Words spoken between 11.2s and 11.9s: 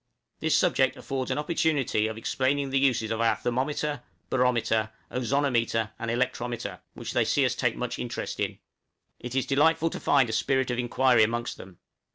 amongst them.